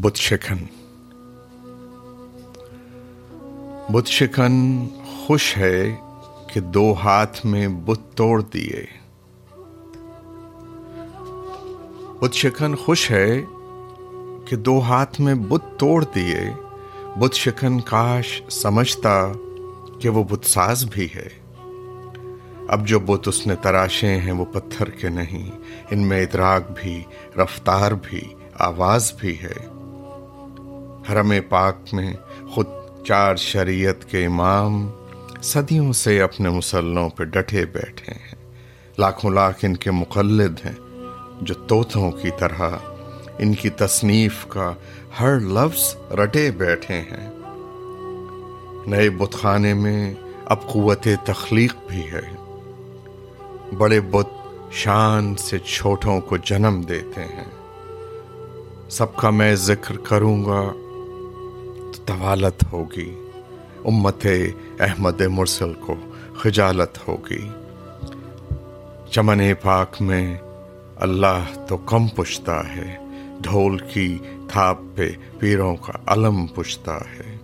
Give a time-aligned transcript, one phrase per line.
[0.00, 0.56] بت شکن
[3.92, 4.86] بت شکن
[5.26, 5.94] خوش ہے
[6.52, 8.86] کہ دو ہاتھ میں بت توڑ دیے
[12.20, 13.42] بت شکن خوش ہے
[14.44, 16.40] کہ دو ہاتھ میں بت توڑ دیے
[17.18, 19.32] بت شکن کاش سمجھتا
[20.00, 21.28] کہ وہ بت ساز بھی ہے۔
[22.68, 25.50] اب جو بت اس نے تراشے ہیں وہ پتھر کے نہیں،
[25.90, 27.04] ان میں ادراک بھی،
[27.36, 28.22] رفتار بھی،
[28.54, 29.81] آواز بھی ہے۔
[31.10, 32.12] حرم پاک میں
[32.50, 32.66] خود
[33.06, 34.90] چار شریعت کے امام
[35.42, 38.34] صدیوں سے اپنے مسلوں پہ ڈٹے بیٹھے ہیں۔
[38.98, 40.72] لاکھوں لاکھ ان کے مقلد ہیں
[41.40, 42.70] جو طوطوں کی طرح
[43.38, 44.72] ان کی تصنیف کا
[45.20, 47.30] ہر لفظ رٹے بیٹھے ہیں۔
[48.86, 52.36] نئے بت خانے میں اب قوت تخلیق بھی ہے۔
[53.78, 54.28] بڑے بت
[54.70, 57.44] شان سے چھوٹوں کو جنم دیتے ہیں۔
[58.90, 60.72] سب کا میں ذکر کروں گا
[62.06, 63.14] طوالت ہوگی۔
[63.84, 64.26] امت
[64.80, 65.94] احمد مرسل کو
[66.38, 67.48] خجالت ہوگی۔
[69.10, 70.38] چمن پاک میں
[70.96, 72.98] اللہ تو کم پشتا ہے۔
[73.40, 77.36] ڈھول کی تھاپ پہ پیروں کا علم پشتا ہے۔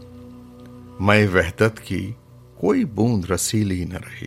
[1.00, 2.12] میں وحدت کی
[2.56, 4.26] کوئی بوند رسیلی نہ رہی۔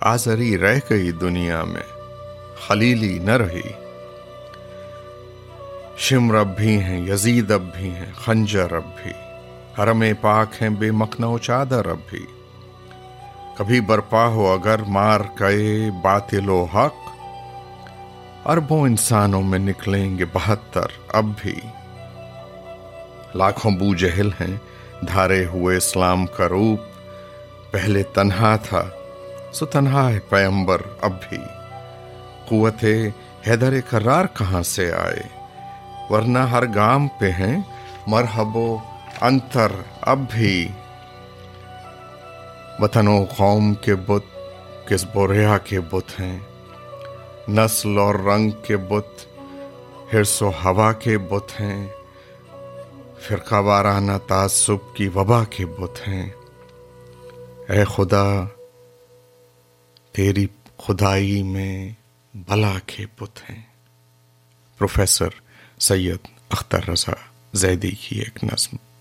[0.00, 2.00] آزری رہ گئی دنیا میں،
[2.68, 3.72] خلیلی نہ رہی۔
[5.96, 9.23] شمر اب بھی ہیں، یزید اب بھی ہیں، خنجر اب بھی۔
[9.78, 12.26] حرم پاک ہیں، بے مکھنو چادر اب بھی۔
[13.56, 16.94] کبھی برپا ہو اگر مار گئے باطل و حق۔
[18.48, 21.60] اربوں انسانوں میں نکلیں گے بہتر اب بھی۔
[23.34, 24.56] لاکھوں بو جہل ہیں،
[25.06, 26.80] دھارے ہوئے اسلام کا روپ۔
[27.70, 28.84] پہلے تنہا تھا،
[29.52, 31.38] سو تنہا ہے پیمبر اب بھی۔
[32.48, 32.84] قوت
[33.46, 35.22] حیدر کرار کہاں سے آئے؟
[36.10, 37.62] ورنہ ہر گام پہ ہیں
[38.06, 38.78] مرحب و
[39.20, 40.68] انتر، اب بھی
[42.78, 44.38] وطن و قوم کے بت
[44.88, 46.38] کس بوریا کے بت ہیں؟
[47.48, 49.26] نسل اور رنگ کے بت
[50.12, 51.88] ہرس و ہوا کے بت ہیں۔
[53.20, 56.30] فرقہ وارانہ تعصب کی وبا کے بت ہیں۔
[57.68, 58.44] اے خدا،
[60.12, 60.46] تیری
[60.78, 61.90] خدائی میں
[62.34, 63.62] بلا کے بت ہیں۔
[64.78, 65.28] پروفیسر
[65.80, 67.12] سید اختر رضا
[67.52, 68.93] زیدی کی ایک نظم۔